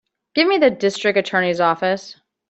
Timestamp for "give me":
0.33-0.57